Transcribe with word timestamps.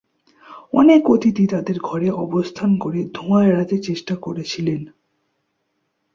অনেক 0.73 1.01
অতিথি 1.09 1.45
তাদের 1.47 1.77
ঘরে 1.79 2.09
অবস্থান 2.17 2.77
করে 2.77 2.99
ধোঁয়া 3.13 3.41
এড়াতে 3.45 3.75
চেষ্টা 3.79 4.15
করেছিলেন। 4.15 4.81